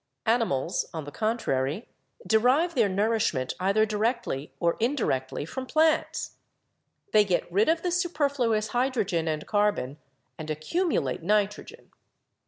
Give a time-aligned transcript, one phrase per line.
[0.25, 1.87] Animals, on the contrary,
[2.25, 6.37] derive their nourishment either directly or indirectly from plants.
[7.11, 9.99] They get rid of the superfluous hydrogen and carbon
[10.39, 11.91] and accumulate nitrogen.